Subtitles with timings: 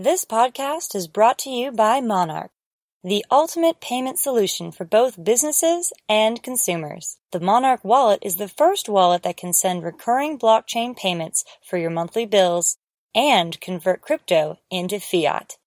[0.00, 2.52] This podcast is brought to you by Monarch,
[3.02, 7.18] the ultimate payment solution for both businesses and consumers.
[7.32, 11.90] The Monarch wallet is the first wallet that can send recurring blockchain payments for your
[11.90, 12.76] monthly bills
[13.12, 15.58] and convert crypto into fiat.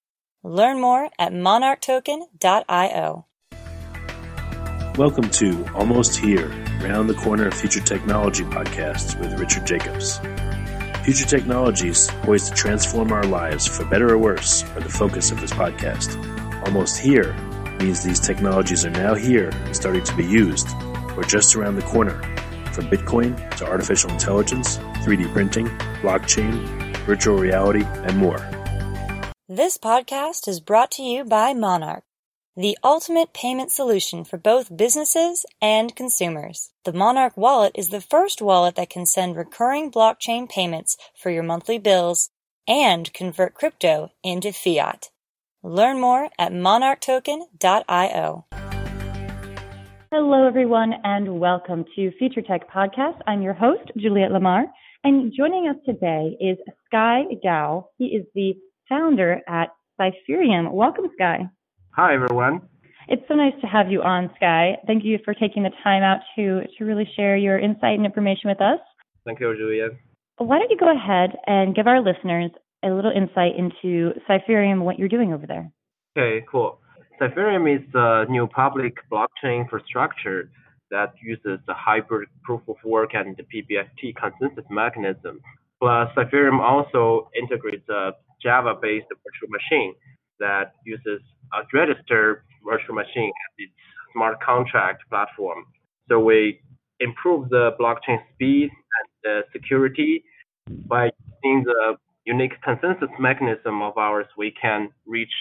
[0.46, 3.26] Learn more at monarchtoken.io.
[4.98, 6.48] Welcome to Almost Here,
[6.82, 10.22] Round the Corner of Future Technology podcasts with Richard Jacobs.
[11.04, 15.42] Future technologies poised to transform our lives for better or worse are the focus of
[15.42, 16.16] this podcast.
[16.68, 17.34] Almost here
[17.80, 20.68] means these technologies are now here and starting to be used,
[21.18, 22.22] or just around the corner,
[22.72, 25.66] from Bitcoin to artificial intelligence, 3D printing,
[26.04, 26.64] blockchain,
[27.08, 28.38] virtual reality, and more.
[29.50, 32.04] This podcast is brought to you by Monarch,
[32.62, 36.70] the ultimate payment solution for both businesses and consumers.
[36.86, 41.42] The Monarch wallet is the first wallet that can send recurring blockchain payments for your
[41.42, 42.30] monthly bills
[42.68, 45.10] and convert crypto into fiat.
[45.64, 48.46] Learn more at monarchtoken.io.
[50.12, 53.20] Hello, everyone, and welcome to Future Tech Podcast.
[53.26, 54.66] I'm your host, Juliette Lamar,
[55.04, 57.88] and joining us today is Sky Gao.
[57.98, 58.54] He is the
[58.88, 60.72] founder at Cypherium.
[60.74, 61.50] Welcome, Sky.
[61.94, 62.62] Hi, everyone.
[63.10, 64.78] It's so nice to have you on, Sky.
[64.88, 68.50] Thank you for taking the time out to, to really share your insight and information
[68.50, 68.80] with us.
[69.26, 69.90] Thank you, Julia.
[70.38, 72.52] Why don't you go ahead and give our listeners
[72.84, 75.70] a little insight into Cypherium and what you're doing over there?
[76.18, 76.80] Okay, cool.
[77.20, 80.50] Cypherium is a new public blockchain infrastructure
[80.92, 85.42] that uses the hybrid proof of work and the PBFT consensus mechanism.
[85.82, 88.12] Plus, Cypherium also integrates a
[88.42, 89.94] Java-based virtual machine
[90.42, 91.22] that uses
[91.54, 93.74] a registered virtual machine as its
[94.14, 95.66] smart contract platform.
[96.10, 96.60] So we
[97.00, 100.24] improve the blockchain speed and the security
[100.88, 101.10] by
[101.44, 104.28] using the unique consensus mechanism of ours.
[104.38, 105.34] We can reach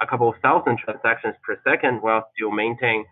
[0.00, 3.04] a couple of thousand transactions per second while still maintain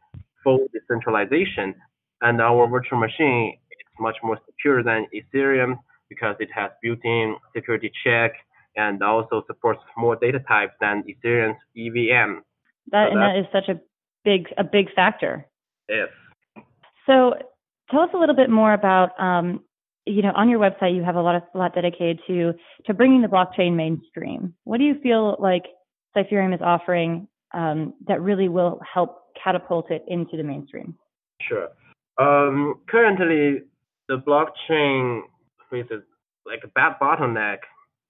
[0.43, 1.75] full decentralization.
[2.23, 5.79] And our virtual machine is much more secure than Ethereum
[6.09, 8.33] because it has built-in security check
[8.77, 12.41] and also supports more data types than Ethereum's EVM.
[12.91, 13.81] That so and that is such a
[14.25, 15.47] big a big factor.
[15.89, 16.09] Yes.
[17.07, 17.35] So
[17.91, 19.61] tell us a little bit more about um,
[20.07, 22.53] you know on your website you have a lot of a lot dedicated to
[22.87, 24.55] to bringing the blockchain mainstream.
[24.65, 25.65] What do you feel like
[26.17, 30.97] Cypherium is offering um, that really will help catapult it into the mainstream?
[31.41, 31.69] Sure.
[32.19, 33.63] Um, currently,
[34.09, 35.23] the blockchain
[35.71, 36.03] faces
[36.47, 37.59] like a bad bottleneck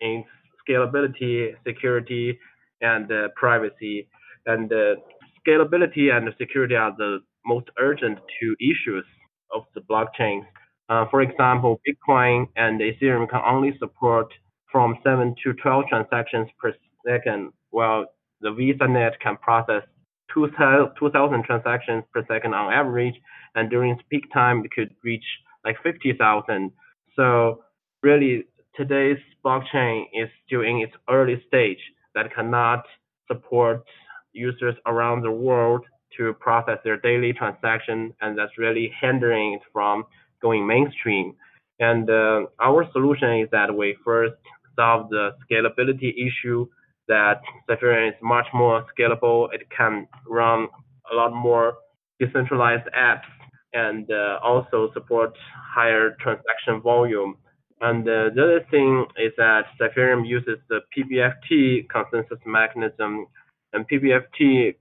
[0.00, 0.24] in
[0.68, 2.38] scalability, security,
[2.80, 4.08] and uh, privacy.
[4.46, 4.96] And uh,
[5.46, 9.04] scalability and security are the most urgent two issues
[9.54, 10.40] of the blockchain.
[10.88, 14.32] Uh, for example, Bitcoin and Ethereum can only support
[14.70, 16.74] from 7 to 12 transactions per
[17.06, 18.06] second, while
[18.40, 19.82] the VisaNet can process
[20.34, 23.14] 2,000 transactions per second on average,
[23.54, 25.24] and during peak time, it could reach
[25.64, 26.72] like 50,000.
[27.16, 27.62] So
[28.02, 28.44] really,
[28.76, 31.78] today's blockchain is still in its early stage
[32.14, 32.84] that cannot
[33.28, 33.84] support
[34.32, 35.84] users around the world
[36.16, 40.04] to process their daily transaction, and that's really hindering it from
[40.40, 41.34] going mainstream.
[41.80, 44.34] And uh, our solution is that we first
[44.76, 46.66] solve the scalability issue
[47.08, 49.52] that Cypherium is much more scalable.
[49.52, 50.68] It can run
[51.10, 51.74] a lot more
[52.20, 53.28] decentralized apps
[53.72, 55.34] and uh, also support
[55.74, 57.36] higher transaction volume.
[57.84, 63.26] And uh, the other thing is that Cypherium uses the PBFT consensus mechanism.
[63.74, 64.74] And PBFT,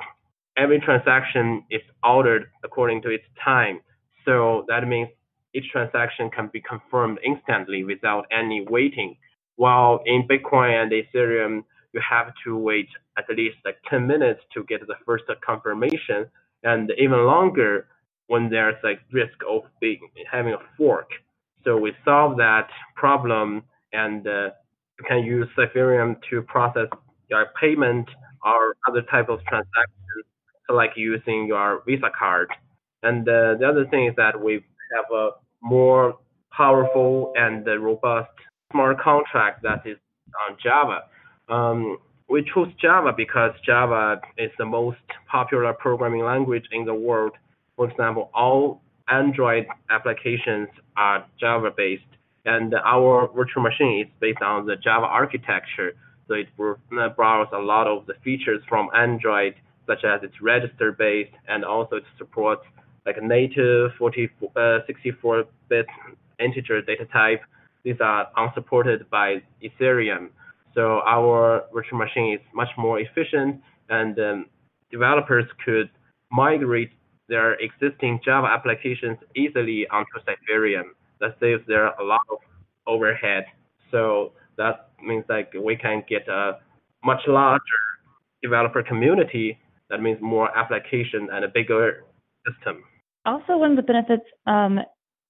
[0.55, 3.81] every transaction is ordered according to its time.
[4.23, 5.09] So that means
[5.53, 9.17] each transaction can be confirmed instantly without any waiting.
[9.57, 12.87] While in Bitcoin and Ethereum, you have to wait
[13.17, 16.25] at least like 10 minutes to get the first confirmation,
[16.63, 17.87] and even longer
[18.27, 19.99] when there's like risk of being
[20.31, 21.09] having a fork.
[21.63, 23.63] So we solve that problem,
[23.93, 24.49] and uh,
[24.99, 26.87] you can use Cypherium to process
[27.29, 28.07] your payment
[28.43, 30.25] or other type of transactions,
[30.69, 32.49] like using your Visa card.
[33.01, 34.63] And uh, the other thing is that we
[34.95, 35.29] have a
[35.61, 36.17] more
[36.55, 38.29] powerful and robust
[38.71, 39.97] smart contract that is
[40.49, 41.03] on Java.
[41.49, 41.97] Um,
[42.29, 44.97] we chose Java because Java is the most
[45.31, 47.33] popular programming language in the world.
[47.75, 52.03] For example, all Android applications are Java based,
[52.45, 55.93] and our virtual machine is based on the Java architecture.
[56.27, 59.55] So it borrows a lot of the features from Android,
[59.87, 62.63] such as it's register based, and also it supports
[63.05, 67.41] like a native 64-bit uh, integer data type.
[67.83, 70.29] These are unsupported by Ethereum.
[70.73, 74.45] So our virtual machine is much more efficient, and um,
[74.89, 75.89] developers could
[76.31, 76.91] migrate
[77.29, 80.93] their existing Java applications easily onto Cypherium.
[81.19, 82.39] That saves there a lot of
[82.85, 83.45] overhead.
[83.91, 86.59] So that means like we can get a
[87.03, 87.61] much larger
[88.41, 89.59] developer community.
[89.89, 92.03] That means more application and a bigger
[92.45, 92.83] system.
[93.25, 94.79] Also, one of the benefits um,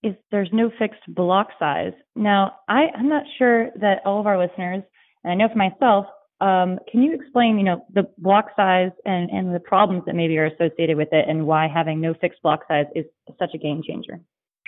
[0.02, 1.94] is there's no fixed block size.
[2.16, 4.84] Now, I, I'm not sure that all of our listeners,
[5.24, 6.06] and I know for myself,
[6.44, 10.38] um, can you explain, you know, the block size and, and the problems that maybe
[10.38, 13.06] are associated with it, and why having no fixed block size is
[13.40, 14.20] such a game changer?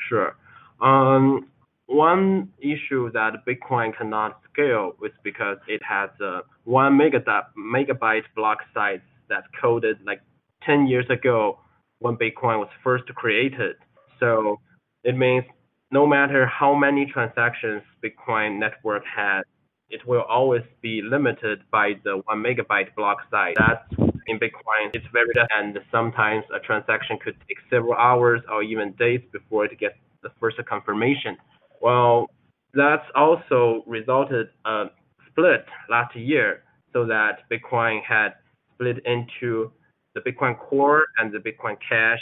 [0.08, 0.38] Sure.
[0.82, 1.50] Um,
[1.88, 9.02] one issue that Bitcoin cannot scale is because it has a one megabyte block size
[9.28, 10.22] that's coded like
[10.64, 11.60] 10 years ago
[12.00, 13.76] when Bitcoin was first created.
[14.20, 14.62] So
[15.04, 15.44] it means
[15.92, 19.44] no matter how many transactions Bitcoin network has,
[19.90, 23.54] it will always be limited by the one megabyte block size.
[23.58, 23.84] That's
[24.28, 29.22] in Bitcoin, it's very and sometimes a transaction could take several hours or even days
[29.32, 31.38] before it gets the first confirmation.
[31.82, 32.28] Well,
[32.74, 34.86] that's also resulted a
[35.30, 38.30] split last year so that Bitcoin had
[38.74, 39.72] split into
[40.16, 42.22] the Bitcoin Core and the Bitcoin Cash.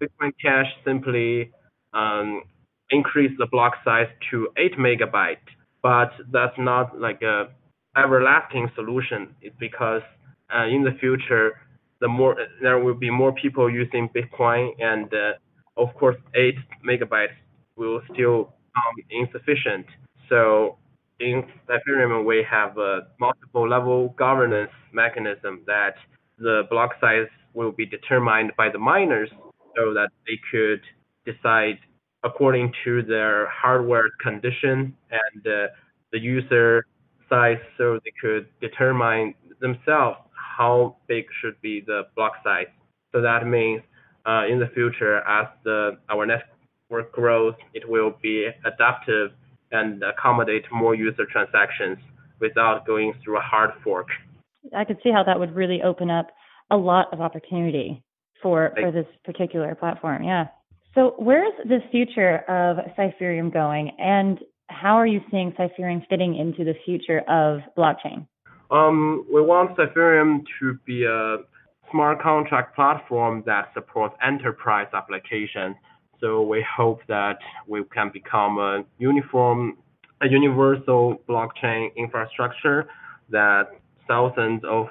[0.00, 1.50] Bitcoin Cash simply
[1.92, 2.42] um,
[2.90, 5.36] increased the block size to 8 megabyte,
[5.84, 7.50] but that's not like a
[7.96, 9.36] everlasting solution.
[9.60, 10.02] Because
[10.52, 11.60] uh, in the future,
[12.00, 15.32] the more there will be more people using Bitcoin, and uh,
[15.76, 16.54] of course, 8
[16.88, 17.36] megabytes
[17.76, 19.86] will still um, insufficient.
[20.28, 20.78] So
[21.20, 25.94] in Ethereum, we have a multiple level governance mechanism that
[26.38, 29.30] the block size will be determined by the miners
[29.76, 30.80] so that they could
[31.26, 31.78] decide
[32.24, 35.66] according to their hardware condition and uh,
[36.12, 36.86] the user
[37.28, 42.66] size so they could determine themselves how big should be the block size.
[43.12, 43.82] So that means
[44.26, 49.30] uh, in the future, as the our network grows, it will be adaptive
[49.72, 51.98] and accommodate more user transactions
[52.40, 54.08] without going through a hard fork.
[54.74, 56.28] I could see how that would really open up
[56.70, 58.02] a lot of opportunity
[58.42, 60.22] for for this particular platform.
[60.22, 60.46] Yeah.
[60.94, 64.38] So where's the future of Cypherium going, and
[64.68, 68.26] how are you seeing Cypherium fitting into the future of blockchain?
[68.70, 71.38] Um, we want Cypherium to be a
[71.90, 75.76] smart contract platform that supports enterprise applications
[76.20, 79.76] so we hope that we can become a uniform,
[80.22, 82.86] a universal blockchain infrastructure
[83.30, 83.64] that
[84.06, 84.86] thousands of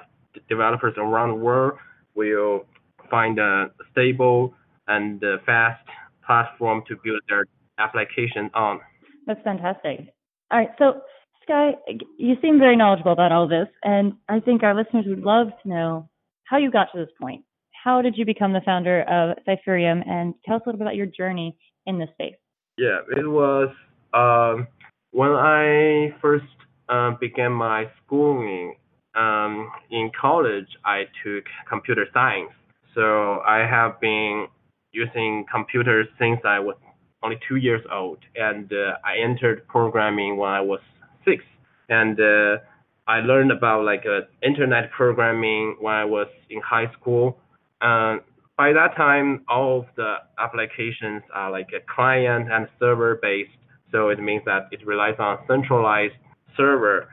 [0.48, 1.78] developers around the world
[2.14, 2.66] will
[3.10, 4.54] find a stable
[4.88, 5.84] and fast
[6.26, 7.44] platform to build their
[7.78, 8.80] application on.
[9.26, 10.14] That's fantastic.
[10.50, 11.00] All right, so
[11.42, 11.72] Sky,
[12.18, 15.68] you seem very knowledgeable about all this, and I think our listeners would love to
[15.68, 16.08] know
[16.44, 17.44] how you got to this point
[17.84, 20.08] how did you become the founder of Cypherium?
[20.08, 22.34] And tell us a little bit about your journey in this space.
[22.78, 23.68] Yeah, it was
[24.14, 24.66] um,
[25.12, 26.46] when I first
[26.88, 28.76] uh, began my schooling
[29.14, 30.66] um, in college.
[30.84, 32.50] I took computer science,
[32.94, 34.46] so I have been
[34.94, 36.76] using computers since I was
[37.22, 40.80] only two years old, and uh, I entered programming when I was
[41.24, 41.42] six,
[41.88, 42.58] and uh,
[43.06, 47.38] I learned about like uh, internet programming when I was in high school
[47.84, 48.16] uh,
[48.56, 53.50] by that time, all of the applications are like a client and server based.
[53.90, 56.14] So it means that it relies on centralized
[56.56, 57.08] server.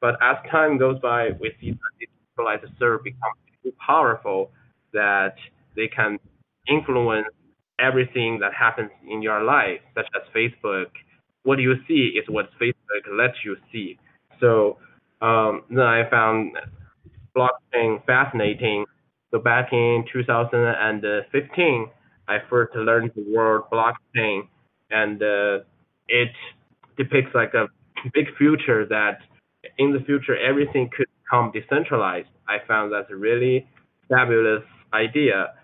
[0.00, 4.50] But as time goes by, we see that decentralized server becomes too powerful
[4.92, 5.34] that
[5.76, 6.18] they can
[6.68, 7.28] influence
[7.78, 10.86] everything that happens in your life, such as Facebook.
[11.44, 13.98] What you see is what Facebook lets you see.
[14.40, 14.78] So
[15.20, 16.56] um, then I found
[17.36, 18.84] blockchain fascinating
[19.32, 21.86] so back in 2015,
[22.28, 24.42] I first learned the word blockchain,
[24.90, 25.64] and uh,
[26.06, 26.28] it
[26.98, 27.66] depicts like a
[28.12, 29.18] big future that
[29.78, 32.28] in the future everything could become decentralized.
[32.46, 33.66] I found that's a really
[34.10, 35.54] fabulous idea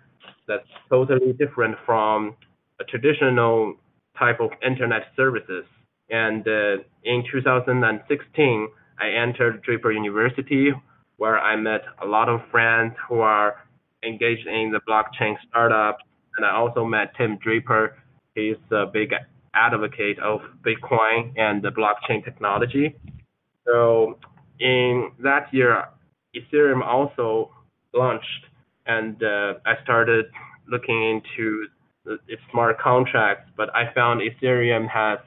[0.49, 2.35] that's totally different from
[2.81, 3.75] a traditional
[4.19, 5.65] type of internet services.
[6.11, 8.69] And uh, in 2016,
[9.01, 10.73] I entered Draper University,
[11.19, 13.57] where I met a lot of friends who are
[14.05, 16.03] engaged in the blockchain startups.
[16.37, 17.97] And I also met Tim Draper.
[18.35, 19.13] He's a big
[19.55, 22.95] advocate of Bitcoin and the blockchain technology.
[23.67, 24.19] So
[24.61, 25.85] in that year,
[26.35, 27.51] Ethereum also
[27.95, 28.47] launched,
[28.89, 30.27] and uh, I started
[30.67, 31.67] looking into
[32.27, 33.51] its smart contracts.
[33.57, 35.19] But I found Ethereum has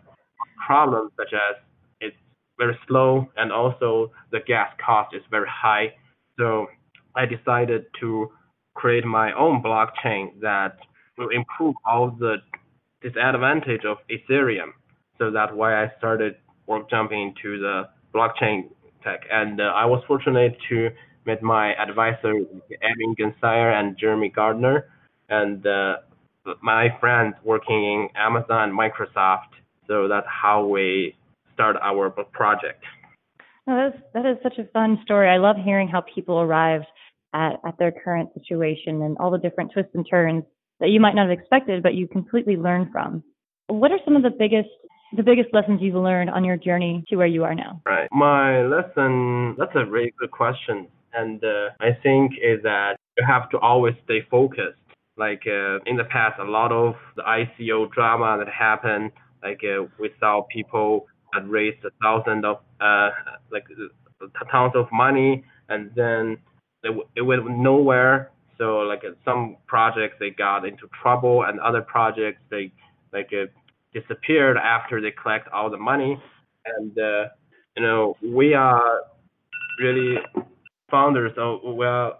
[0.65, 1.55] problems such as
[2.01, 2.15] it's
[2.57, 5.93] very slow, and also the gas cost is very high.
[6.37, 6.67] So
[7.15, 8.29] I decided to
[8.73, 10.77] create my own blockchain that
[11.17, 12.37] will improve all the
[13.01, 14.71] disadvantage of Ethereum.
[15.17, 16.35] So that's why I started
[16.67, 18.69] work jumping into the blockchain
[19.03, 19.21] tech.
[19.31, 20.89] And uh, I was fortunate to
[21.25, 22.33] meet my advisor,
[22.81, 24.85] Evan Gensier and Jeremy Gardner,
[25.29, 25.97] and uh,
[26.61, 29.53] my friends working in Amazon, Microsoft.
[29.87, 31.15] So that's how we
[31.53, 32.83] start our project.
[33.67, 35.29] No, that is that is such a fun story.
[35.29, 36.85] I love hearing how people arrived
[37.33, 40.43] at, at their current situation and all the different twists and turns
[40.79, 43.23] that you might not have expected, but you completely learn from.
[43.67, 44.69] What are some of the biggest
[45.15, 47.81] the biggest lessons you've learned on your journey to where you are now?
[47.85, 48.07] Right.
[48.11, 50.87] My lesson that's a really good question.
[51.13, 54.79] And uh, I think is that you have to always stay focused.
[55.17, 59.11] Like uh, in the past, a lot of the ICO drama that happened,
[59.43, 63.09] like uh, we saw people that raised a thousand of uh,
[63.51, 63.65] like
[64.51, 66.37] tons of money, and then
[66.83, 68.31] it, went nowhere.
[68.57, 72.71] So like some projects they got into trouble, and other projects they
[73.11, 73.45] like uh,
[73.93, 76.17] disappeared after they collect all the money.
[76.65, 77.25] And uh,
[77.75, 79.01] you know we are
[79.79, 80.15] really
[80.91, 81.31] founders
[81.63, 82.11] we're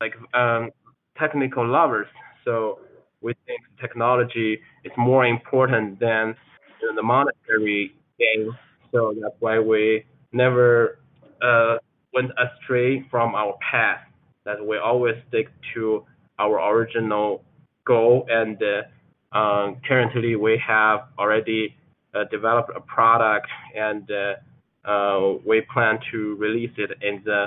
[0.00, 0.70] like um,
[1.18, 2.06] technical lovers.
[2.44, 2.78] So
[3.20, 6.34] we think technology is more important than
[6.80, 8.50] you know, the monetary gain.
[8.92, 10.98] So that's why we never
[11.42, 11.76] uh,
[12.14, 14.00] went astray from our path.
[14.44, 16.04] That we always stick to
[16.38, 17.44] our original
[17.86, 18.26] goal.
[18.30, 21.76] And uh, um, currently, we have already
[22.14, 27.46] uh, developed a product, and uh, uh, we plan to release it in the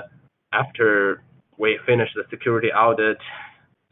[0.54, 1.22] after
[1.58, 3.18] we finish the security audit.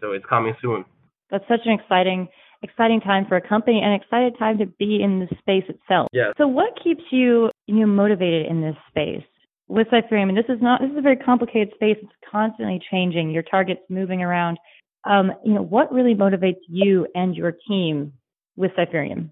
[0.00, 0.84] So it's coming soon.
[1.30, 2.28] That's such an exciting
[2.62, 6.08] exciting time for a company and excited time to be in the space itself.
[6.12, 6.32] Yeah.
[6.38, 9.24] So what keeps you you know, motivated in this space?
[9.68, 11.96] With Cypherium, and this is not this is a very complicated space.
[12.02, 13.30] It's constantly changing.
[13.30, 14.58] Your targets moving around.
[15.04, 18.12] Um, you know, what really motivates you and your team
[18.56, 19.30] with Cypherium?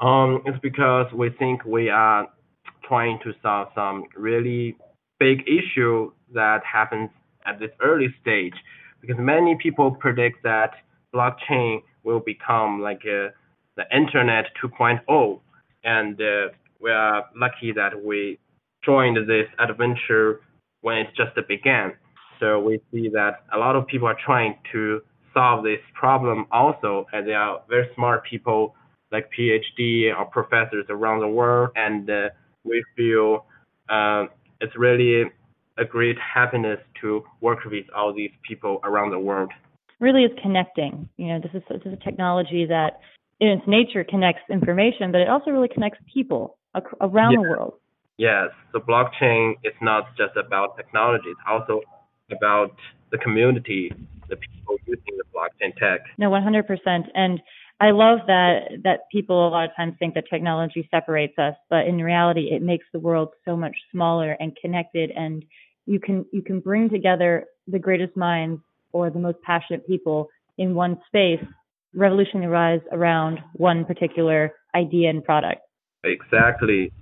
[0.00, 2.26] Um, it's because we think we are
[2.88, 4.76] trying to solve some really
[5.18, 7.10] big issue that happens
[7.46, 8.54] at this early stage
[9.00, 10.72] because many people predict that
[11.14, 13.28] blockchain will become like uh,
[13.76, 15.40] the internet 2.0
[15.84, 16.48] and uh,
[16.80, 18.38] we are lucky that we
[18.84, 20.40] joined this adventure
[20.82, 21.92] when it just began.
[22.38, 25.02] So we see that a lot of people are trying to
[25.34, 28.74] solve this problem also and they are very smart people
[29.12, 32.28] like phd or professors around the world and uh,
[32.64, 33.44] we feel
[33.88, 34.24] uh,
[34.60, 35.30] it's really
[35.80, 39.50] a great happiness to work with all these people around the world.
[39.98, 41.08] Really is connecting.
[41.16, 43.00] You know, this is, this is a technology that
[43.40, 46.58] in its nature connects information, but it also really connects people
[47.00, 47.74] around the world.
[48.18, 51.80] Yes, the blockchain is not just about technology, it's also
[52.30, 52.76] about
[53.10, 53.90] the community,
[54.28, 56.00] the people using the blockchain tech.
[56.18, 57.08] No, 100%.
[57.14, 57.40] And
[57.80, 61.86] I love that that people a lot of times think that technology separates us, but
[61.86, 65.10] in reality, it makes the world so much smaller and connected.
[65.12, 65.42] And
[65.86, 68.60] you can you can bring together the greatest minds
[68.92, 71.42] or the most passionate people in one space,
[71.94, 75.60] revolutionize around one particular idea and product.
[76.04, 76.92] Exactly,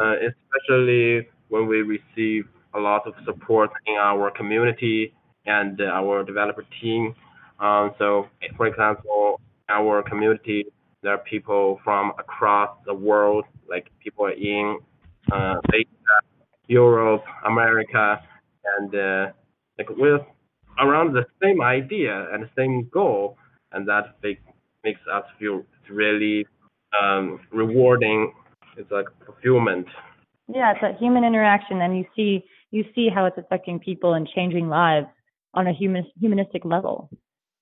[0.00, 5.12] uh, especially when we receive a lot of support in our community
[5.46, 7.14] and our developer team.
[7.58, 10.66] Um, so, for example, our community,
[11.02, 14.78] there are people from across the world, like people in
[15.32, 15.86] uh, Asia,
[16.70, 18.22] Europe, America,
[18.78, 19.32] and uh,
[19.76, 20.22] like with
[20.78, 23.36] around the same idea and the same goal,
[23.72, 24.38] and that make,
[24.84, 26.46] makes us feel really
[26.98, 28.32] um, rewarding.
[28.76, 29.86] It's like fulfillment.
[30.46, 34.28] Yeah, it's a human interaction, and you see you see how it's affecting people and
[34.28, 35.08] changing lives
[35.54, 37.10] on a human humanistic level.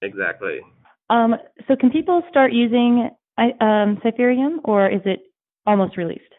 [0.03, 0.61] Exactly.
[1.09, 1.35] Um,
[1.67, 5.21] so can people start using um, Cypherium, or is it
[5.67, 6.35] almost released?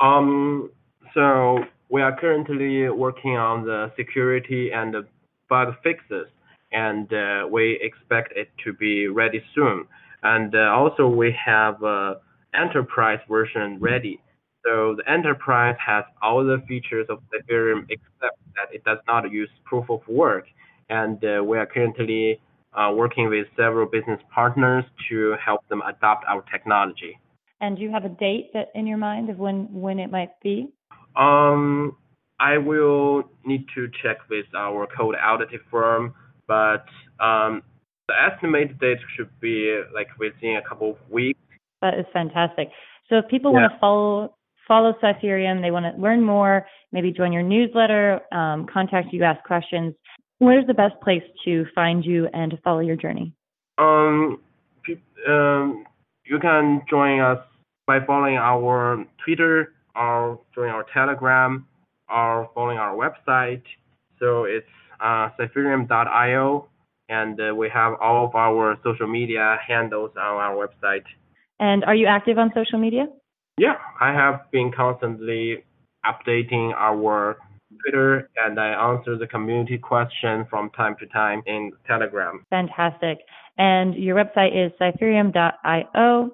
[0.00, 0.70] Um,
[1.14, 5.06] so we are currently working on the security and the
[5.48, 6.26] bug fixes,
[6.72, 9.86] and uh, we expect it to be ready soon.
[10.22, 12.16] And uh, also we have uh,
[12.54, 14.20] enterprise version ready.
[14.64, 19.48] So the enterprise has all the features of Ethereum except that it does not use
[19.64, 20.44] proof of work.
[20.90, 22.40] And uh, we are currently
[22.74, 27.18] uh, working with several business partners to help them adopt our technology.
[27.60, 30.40] And do you have a date that in your mind of when when it might
[30.42, 30.72] be?
[31.18, 31.96] Um,
[32.40, 36.14] I will need to check with our code auditing firm,
[36.46, 36.84] but
[37.20, 37.62] um,
[38.06, 41.40] the estimated date should be like within a couple of weeks.
[41.82, 42.70] That is fantastic.
[43.08, 43.60] So if people yeah.
[43.60, 44.34] want to follow
[44.66, 49.42] follow Cypherium, they want to learn more, maybe join your newsletter, um, contact you, ask
[49.44, 49.94] questions,
[50.38, 53.32] where's the best place to find you and to follow your journey?
[53.78, 54.40] Um,
[55.26, 55.84] um,
[56.24, 57.38] you can join us
[57.86, 61.66] by following our Twitter or join our Telegram
[62.08, 63.62] or following our website.
[64.18, 64.66] So it's
[65.00, 66.68] uh, Cypherium.io,
[67.08, 71.04] and uh, we have all of our social media handles on our website.
[71.60, 73.06] And are you active on social media?
[73.58, 75.64] Yeah, I have been constantly
[76.06, 77.36] updating our
[77.82, 82.44] Twitter and I answer the community question from time to time in Telegram.
[82.50, 83.18] Fantastic.
[83.58, 86.30] And your website is cypherium.io.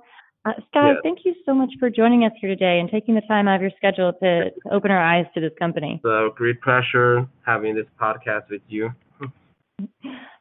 [0.46, 3.48] Uh, Sky, thank you so much for joining us here today and taking the time
[3.48, 6.00] out of your schedule to, to open our eyes to this company.
[6.02, 8.90] So, great pleasure having this podcast with you.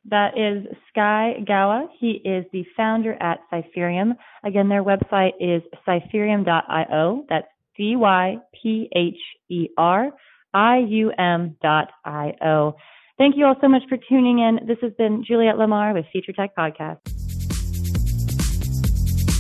[0.10, 1.90] That is Sky Gao.
[1.98, 4.18] He is the founder at Cypherium.
[4.44, 7.26] Again, their website is cypherium.io.
[7.30, 9.16] That's C Y P H
[9.50, 10.10] E R
[10.54, 12.76] I U M dot I O.
[13.18, 14.68] Thank you all so much for tuning in.
[14.68, 17.23] This has been Juliette Lamar with Future Tech Podcast.